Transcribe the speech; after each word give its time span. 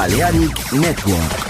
Balearic 0.00 0.72
Network. 0.72 1.49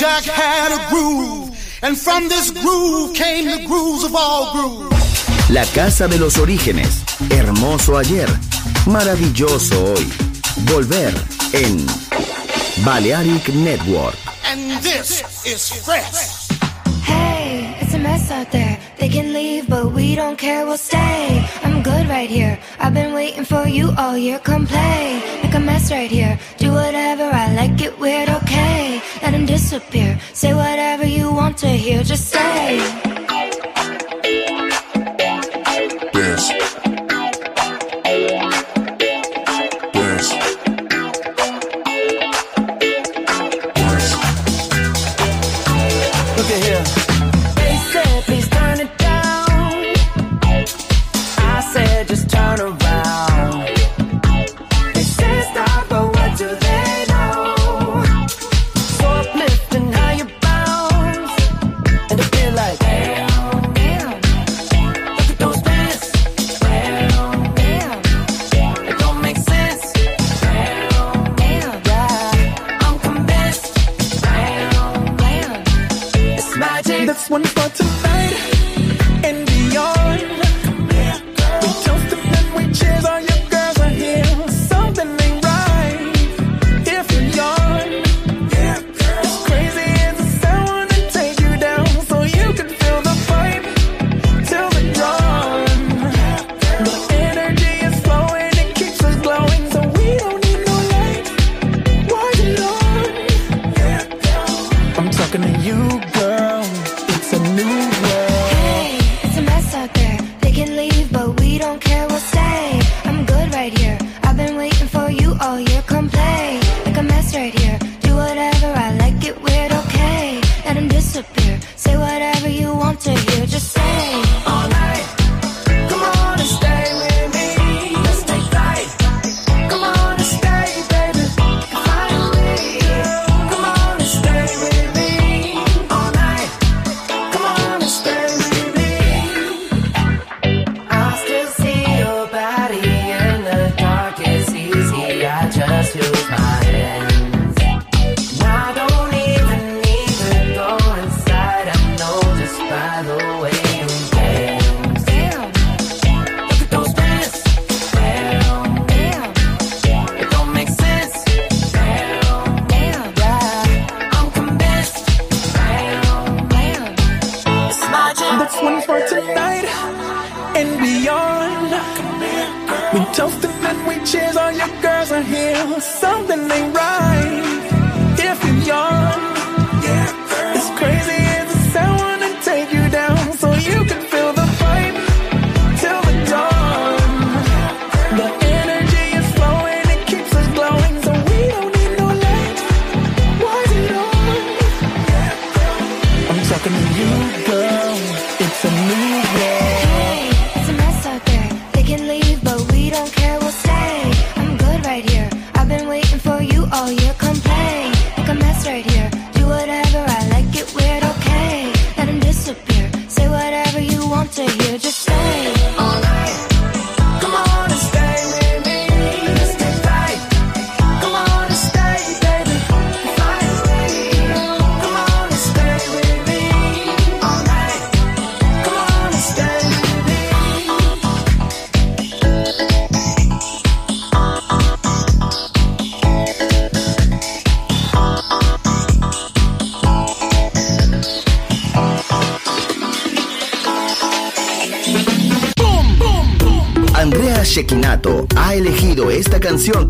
Jack 0.00 0.24
had 0.24 0.72
a 0.72 0.88
groove, 0.88 1.50
and 1.82 1.94
from 1.96 2.28
this 2.28 2.50
groove 2.50 3.14
came 3.14 3.44
the 3.44 3.66
grooves 3.66 4.04
of 4.04 4.14
all 4.14 4.52
grooves. 4.54 5.50
La 5.50 5.64
casa 5.74 6.08
de 6.08 6.18
los 6.18 6.38
orígenes, 6.38 7.04
hermoso 7.30 7.98
ayer, 7.98 8.28
maravilloso 8.86 9.92
hoy. 9.92 10.06
Volver 10.64 11.12
en 11.52 11.86
Balearic 12.82 13.48
Network. 13.50 14.16
And 14.46 14.82
this 14.82 15.22
is 15.44 15.70
fresh. 15.84 16.48
Hey, 17.02 17.76
it's 17.80 17.92
a 17.92 17.98
mess 17.98 18.30
out 18.30 18.50
there. 18.50 18.78
They 18.98 19.08
can 19.10 19.34
leave, 19.34 19.68
but 19.68 19.92
we 19.92 20.14
don't 20.14 20.38
care, 20.38 20.64
we'll 20.64 20.78
stay. 20.78 21.46
I'm 21.80 21.84
good 21.84 22.08
right 22.10 22.28
here. 22.28 22.58
I've 22.78 22.92
been 22.92 23.14
waiting 23.14 23.46
for 23.46 23.66
you 23.66 23.94
all 23.96 24.14
year. 24.14 24.38
Come 24.38 24.66
play, 24.66 25.22
make 25.42 25.54
a 25.54 25.60
mess 25.60 25.90
right 25.90 26.10
here. 26.10 26.38
Do 26.58 26.72
whatever 26.72 27.24
I 27.24 27.54
like, 27.54 27.80
it 27.80 27.98
weird, 27.98 28.28
okay 28.28 28.70
let 29.30 29.40
him 29.40 29.46
disappear. 29.46 30.18
Say 30.32 30.54
whatever 30.54 31.06
you 31.06 31.32
want 31.32 31.56
to 31.58 31.68
hear, 31.68 32.02
just 32.02 32.30
say. 32.30 33.19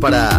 Para 0.01 0.30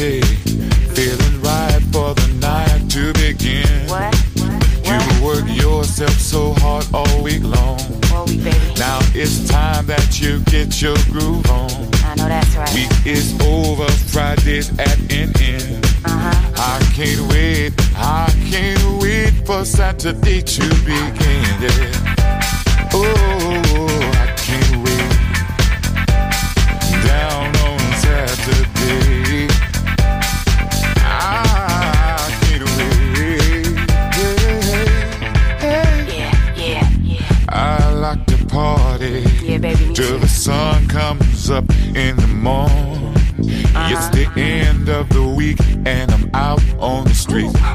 feeling 0.00 1.42
right 1.42 1.82
for 1.92 2.14
the 2.14 2.38
night 2.40 2.88
to 2.90 3.12
begin. 3.12 3.86
What? 3.86 4.14
What? 4.38 4.64
You 4.86 5.24
work 5.24 5.44
yourself 5.46 6.12
so 6.12 6.54
hard 6.56 6.86
all 6.94 7.22
week 7.22 7.42
long. 7.42 7.78
All 8.10 8.24
week, 8.24 8.42
now 8.78 8.98
it's 9.12 9.46
time 9.46 9.84
that 9.86 10.18
you 10.18 10.40
get 10.44 10.80
your 10.80 10.96
groove 11.10 11.44
on. 11.50 11.70
I 12.02 12.14
know 12.14 12.28
that's 12.28 12.56
right. 12.56 12.74
Week 12.74 12.90
is 13.04 13.38
over, 13.42 13.90
Friday's 14.08 14.70
at 14.78 14.98
an 15.12 15.36
end. 15.38 15.84
Uh-huh. 16.06 16.52
I 16.56 16.80
can't 16.94 17.20
wait, 17.30 17.74
I 17.94 18.32
can't 18.50 19.02
wait 19.02 19.46
for 19.46 19.66
Saturday 19.66 20.40
to 20.40 20.68
begin. 20.86 21.60
Yeah. 21.60 22.88
Oh. 22.94 23.39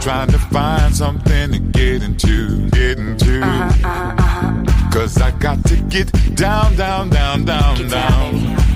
trying 0.01 0.29
to 0.29 0.37
find 0.37 0.95
something 0.95 1.51
to 1.51 1.59
get 1.59 2.03
into, 2.03 2.69
get 2.69 2.97
into. 2.97 3.41
Uh-huh, 3.41 3.87
uh-huh. 3.87 4.89
Cause 4.91 5.17
I 5.21 5.31
got 5.31 5.63
to 5.65 5.75
get 5.75 6.11
down, 6.35 6.75
down, 6.75 7.09
down, 7.09 7.45
down, 7.45 7.77
get 7.77 7.89
down. 7.89 8.33
down 8.33 8.75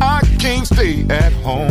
I 0.00 0.20
can't 0.38 0.66
stay 0.66 1.06
at 1.08 1.32
home. 1.44 1.70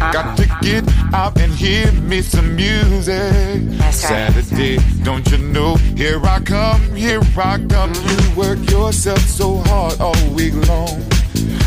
Uh-uh. 0.00 0.12
Got 0.12 0.36
to 0.36 0.44
uh-huh. 0.44 0.60
get 0.60 0.84
out 1.12 1.40
and 1.40 1.52
hear 1.52 1.90
me 1.92 2.22
some 2.22 2.54
music. 2.54 3.60
That's 3.78 3.96
Saturday, 3.96 4.76
right. 4.76 5.04
don't 5.04 5.30
you 5.30 5.38
know? 5.38 5.76
Here 5.96 6.20
I 6.24 6.40
come, 6.40 6.94
here 6.94 7.20
I 7.36 7.58
come. 7.58 7.92
Mm-hmm. 7.92 8.30
You 8.32 8.36
work 8.36 8.70
yourself 8.70 9.20
so 9.20 9.56
hard 9.66 10.00
all 10.00 10.30
week 10.34 10.54
long. 10.68 11.13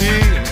feel 0.00 0.49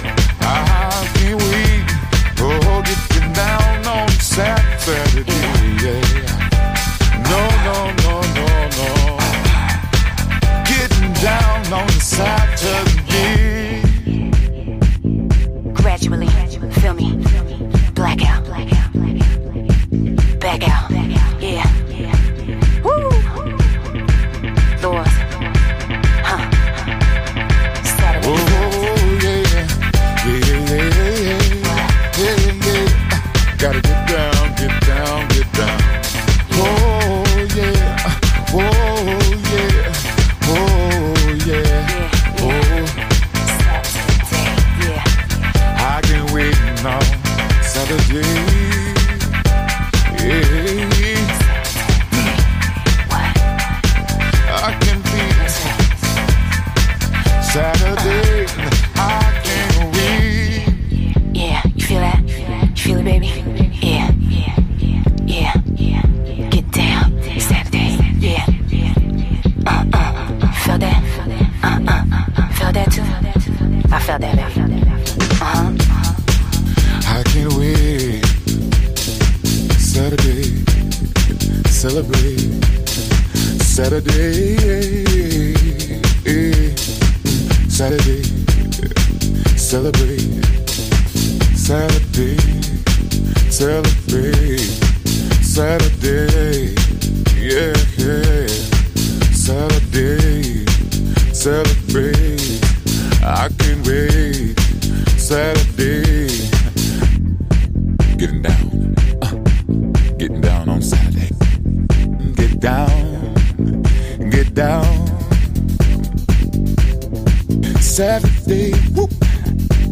Saturday, 117.98 118.70
every 118.74 119.06
day. 119.06 119.88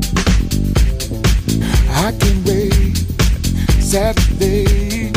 I 1.91 2.13
can't 2.13 2.47
wait. 2.47 2.97
Saturday. 3.83 5.16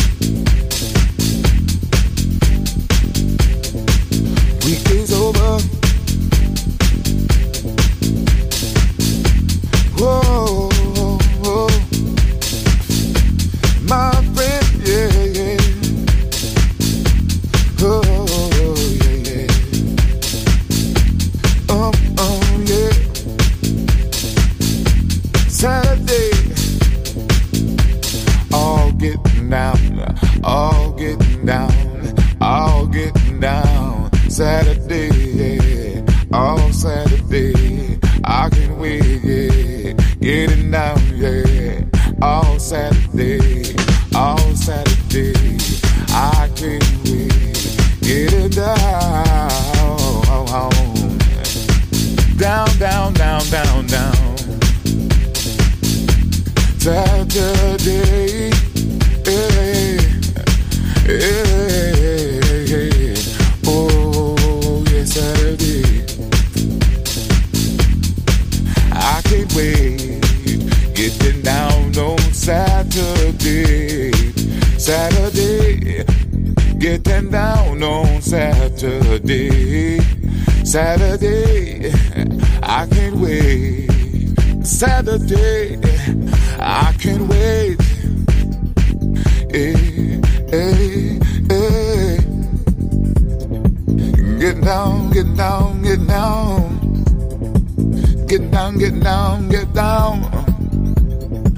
Down, 99.40 99.50
get 99.50 99.74
down. 99.74 100.22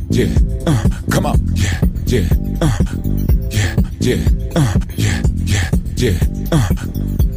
Yeah, 0.09 0.27
uh, 0.67 0.83
come 1.09 1.25
on. 1.25 1.39
Yeah, 1.55 1.81
yeah, 2.05 2.27
uh, 2.61 2.77
yeah, 3.49 3.75
yeah, 3.99 4.27
uh, 4.55 4.73
yeah, 4.97 5.21
yeah, 5.45 5.69
yeah, 5.95 6.19
uh, 6.51 6.69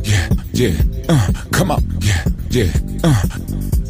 yeah, 0.02 0.28
yeah, 0.52 0.74
uh, 1.08 1.32
come 1.52 1.70
on. 1.70 1.82
Yeah, 2.00 2.24
yeah, 2.50 2.72
uh, 3.04 3.22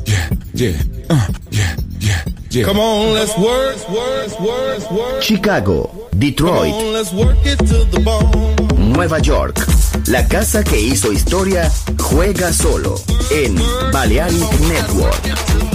yeah, 0.07 0.31
yeah, 0.55 0.83
uh, 1.11 1.29
yeah, 1.51 2.25
yeah. 2.51 2.65
Come 2.65 2.79
on, 2.79 3.15
let's 3.15 3.37
work, 3.39 3.89
work, 3.89 4.41
work, 4.41 4.91
work. 4.91 5.23
Chicago, 5.23 5.91
Detroit, 6.19 6.71
Come 6.73 6.87
on, 6.87 6.93
let's 6.93 7.13
work 7.13 7.39
it 7.45 7.59
to 7.59 7.85
the 7.91 8.01
bone. 8.01 8.93
Nueva 8.93 9.21
York. 9.21 9.57
La 10.09 10.27
casa 10.29 10.63
que 10.63 10.79
hizo 10.79 11.11
historia 11.13 11.71
juega 11.99 12.53
solo 12.53 12.97
en 13.31 13.55
Balearic 13.93 14.61
Network. 14.61 15.74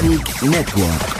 Network. 0.00 1.19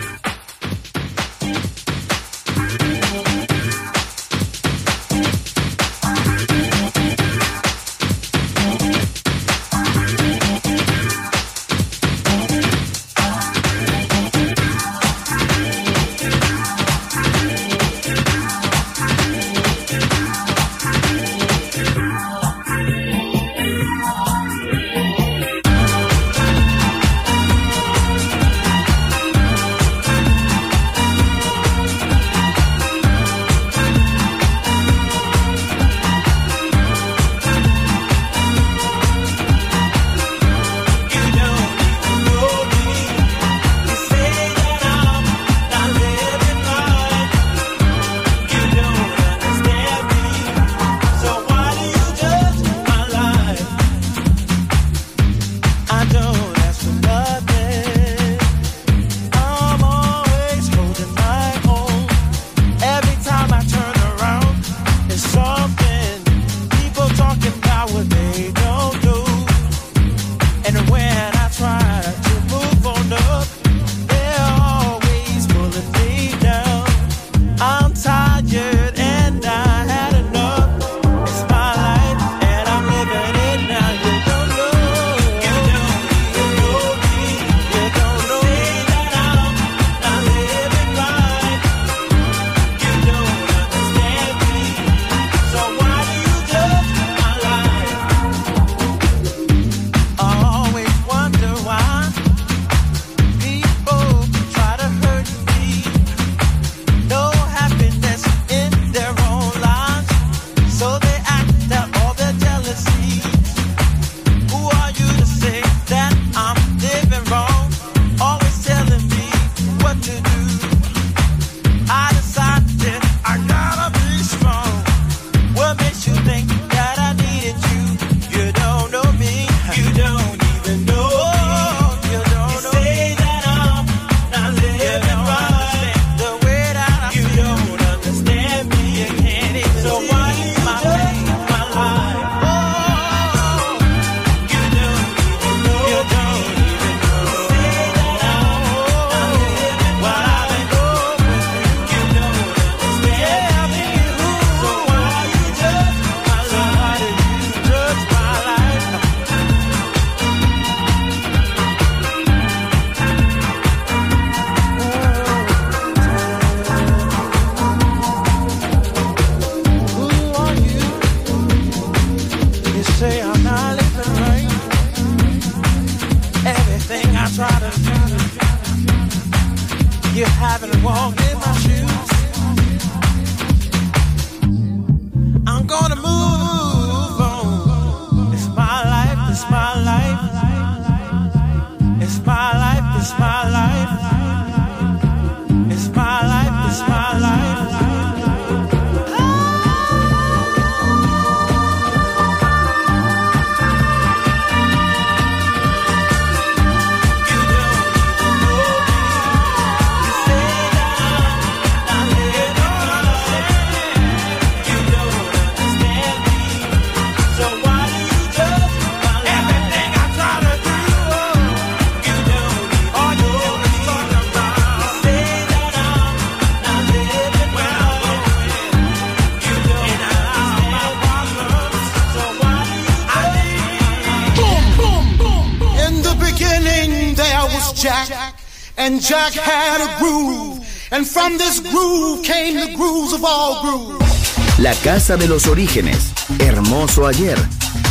Casa 244.83 245.15
de 245.15 245.27
los 245.27 245.45
orígenes, 245.47 246.11
hermoso 246.39 247.05
ayer, 247.05 247.37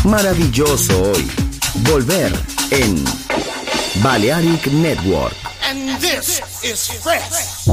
maravilloso 0.05 1.13
hoy. 1.13 1.31
Volver 1.91 2.33
en 2.71 3.05
Balearic 4.03 4.67
Network. 4.67 5.35
And 5.63 6.01
this 6.01 6.43
is 6.63 6.91
fresh. 7.01 7.69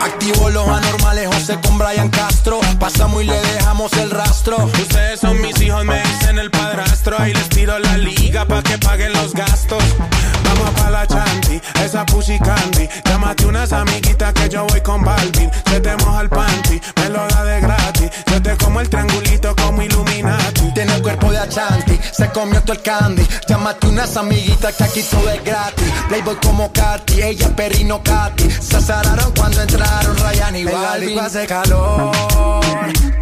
Activo 0.00 0.50
los 0.50 0.68
anormales, 0.68 1.28
José 1.28 1.58
con 1.62 1.78
Brian 1.78 2.08
Castro. 2.08 2.60
Pasamos 2.80 3.22
y 3.22 3.26
le 3.26 3.40
dejamos 3.40 3.92
el 3.94 4.10
rastro. 4.10 4.56
Ustedes 4.64 5.20
son 5.20 5.40
mis 5.40 5.60
hijos, 5.60 5.84
me 5.84 6.02
dicen 6.02 6.38
el 6.38 6.50
padrastro. 6.50 7.16
Ahí 7.18 7.32
les 7.32 7.48
pa' 8.54 8.62
que 8.62 8.78
paguen 8.78 9.12
los 9.12 9.32
gastos. 9.34 9.82
Vamos 10.44 10.70
pa' 10.78 10.90
la 10.90 11.06
chanti, 11.06 11.60
esa 11.84 12.04
pussy 12.06 12.38
candy. 12.38 12.88
Llámate 13.04 13.46
unas 13.46 13.72
amiguitas 13.72 14.32
que 14.32 14.48
yo 14.48 14.64
voy 14.66 14.80
con 14.80 15.02
Balvin. 15.02 15.50
Se 15.70 15.80
te 15.80 15.96
moja 15.96 16.22
el 16.22 16.28
panty, 16.28 16.80
me 16.96 17.08
lo 17.08 17.26
da 17.26 17.44
de 17.44 17.60
gratis. 17.60 18.10
Yo 18.30 18.42
te 18.42 18.56
como 18.56 18.80
el 18.80 18.88
triangulito 18.88 19.54
como 19.56 19.82
Illuminati. 19.82 20.72
Tiene 20.74 20.94
el 20.94 21.02
cuerpo 21.02 21.32
de 21.32 21.38
la 21.38 21.48
chanti, 21.48 21.98
se 22.12 22.28
comió 22.30 22.60
todo 22.62 22.74
el 22.74 22.82
candy. 22.82 23.26
Llámate 23.48 23.88
unas 23.88 24.16
amiguitas 24.16 24.74
que 24.74 24.84
aquí 24.84 25.02
todo 25.02 25.28
es 25.30 25.42
gratis. 25.42 25.92
Playboy 26.08 26.36
como 26.36 26.72
Katy, 26.72 27.22
ella 27.22 27.48
perrino 27.56 28.02
Katy. 28.02 28.50
Se 28.50 28.76
azararon 28.76 29.32
cuando 29.36 29.62
entraron 29.62 30.16
Ryan 30.16 30.56
y 30.56 30.64
Balvin. 30.64 31.18
hace 31.18 31.46
calor, 31.46 32.12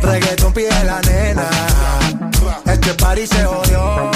reggaeton 0.03 0.53
pide 0.53 0.85
la 0.85 1.01
nena. 1.01 1.49
Este 2.67 2.95
party 2.95 3.27
se 3.27 3.45
odió, 3.45 4.11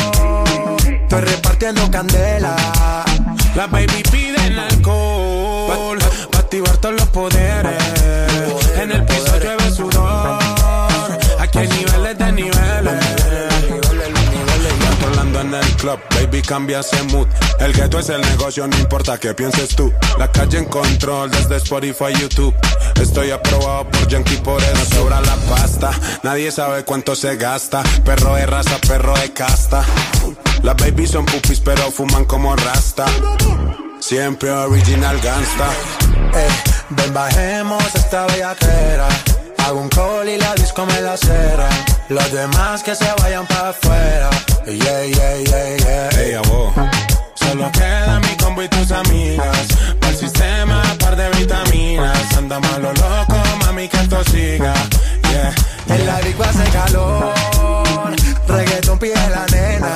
repartiendo 1.21 1.91
candela. 1.91 2.57
La 3.55 3.67
baby 3.67 4.03
piden 4.11 4.59
alcohol, 4.59 5.99
pa' 6.31 6.39
activar 6.39 6.77
todos 6.79 6.97
los 6.97 7.09
poderes. 7.09 7.83
En 8.81 8.93
el 8.93 9.05
piso 9.05 9.39
llueve 9.39 9.71
sudor, 9.71 10.39
baby 15.95 16.43
cambia 16.43 16.81
ese 16.81 17.01
mood. 17.05 17.29
El 17.61 17.73
gueto 17.73 17.99
es 17.99 18.09
el 18.09 18.21
negocio, 18.21 18.67
no 18.67 18.77
importa 18.79 19.19
qué 19.19 19.35
pienses 19.35 19.77
tú. 19.77 19.93
La 20.19 20.31
calle 20.31 20.59
en 20.59 20.65
control 20.65 21.31
desde 21.31 21.57
Spotify, 21.57 22.13
YouTube. 22.21 22.55
Estoy 23.01 23.31
aprobado 23.31 23.89
por 23.89 24.09
Yankee, 24.09 24.37
por 24.39 24.63
eso 24.63 24.85
sobra 24.97 25.21
la 25.21 25.37
pasta. 25.49 25.91
Nadie 26.23 26.51
sabe 26.51 26.85
cuánto 26.85 27.15
se 27.15 27.37
gasta. 27.37 27.83
Perro 28.05 28.35
de 28.35 28.47
raza, 28.47 28.79
perro 28.89 29.15
de 29.15 29.33
casta. 29.33 29.85
Las 30.63 30.77
babies 30.77 31.11
son 31.11 31.25
pupis, 31.25 31.61
pero 31.61 31.91
fuman 31.91 32.25
como 32.25 32.57
rasta. 32.57 33.07
Siempre 34.01 34.51
original 34.51 35.21
gangsta. 35.21 35.69
Eh, 36.35 36.49
ven, 36.91 37.15
bajemos 37.15 37.95
esta 37.95 38.27
bellaquera. 38.27 39.09
Hago 39.59 39.81
un 39.81 39.89
call 39.89 40.29
y 40.29 40.39
la 40.39 40.55
disco 40.55 40.85
me 40.87 41.01
la 41.01 41.17
cera. 41.17 41.69
Los 42.09 42.33
demás 42.33 42.85
que 42.85 42.95
se 42.95 43.05
vayan 43.21 43.45
para 43.47 43.71
afuera. 43.71 44.31
Yeah, 44.65 45.07
yeah, 45.07 45.37
yeah, 45.39 45.77
yeah. 45.77 46.09
Hey, 46.13 46.35
abo. 46.35 46.73
Solo 47.35 47.71
queda 47.73 48.21
mi 48.21 48.37
combo 48.37 48.63
y 48.63 48.69
tus 48.69 48.93
amigas. 48.93 49.67
Para 50.01 50.13
el 50.13 50.17
sistema, 50.17 50.83
par 51.01 51.17
de 51.17 51.29
vitaminas. 51.31 52.37
Anda 52.37 52.61
malo 52.61 52.93
loco, 52.93 53.37
mami, 53.65 53.89
que 53.89 53.97
esto 53.97 54.23
siga. 54.25 54.73
Yeah. 55.31 55.55
En 55.89 56.07
la 56.07 56.21
disco 56.21 56.45
hace 56.45 56.65
calor. 56.71 57.35
Reggaeton 58.47 58.99
pide 59.01 59.31
la 59.31 59.45
nena. 59.47 59.95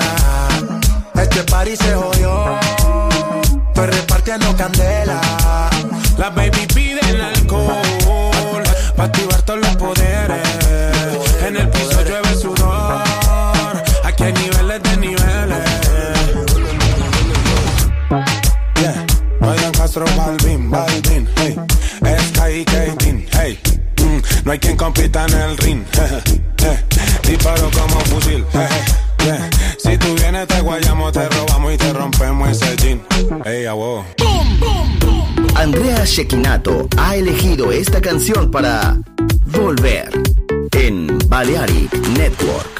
Este 1.14 1.44
party 1.44 1.76
se 1.76 1.94
jodió. 1.94 2.58
Estoy 3.68 3.86
repartiendo 3.86 4.56
candela. 4.56 5.20
La 6.18 6.30
baby 6.30 6.66
piden 6.74 7.20
alcohol. 7.20 8.64
Pa' 8.96 9.10
Castro, 19.90 20.06
Balvin, 20.16 20.70
Balvin, 20.70 21.26
hey. 21.34 21.56
Sky 22.16 22.64
Katin, 22.64 23.26
hey. 23.32 23.58
Mm. 23.96 24.22
No 24.44 24.52
hay 24.52 24.58
quien 24.60 24.76
compita 24.76 25.26
en 25.26 25.34
el 25.34 25.58
ring. 25.58 25.84
Disparo 27.26 27.68
como 27.72 27.98
fusil. 28.02 28.44
Si 29.78 29.98
tú 29.98 30.14
vienes 30.14 30.46
te 30.46 30.60
guayamos, 30.60 31.10
te 31.10 31.28
robamos 31.28 31.74
y 31.74 31.76
te 31.76 31.92
rompemos 31.92 32.50
ese 32.50 32.76
jean. 32.76 33.02
Hey, 33.44 33.66
abo. 33.66 34.06
Andrea 35.56 36.04
Shekinato 36.04 36.88
ha 36.96 37.16
elegido 37.16 37.72
esta 37.72 38.00
canción 38.00 38.48
para 38.48 38.96
Volver 39.46 40.08
en 40.70 41.18
Balearic 41.28 41.92
Network. 42.10 42.79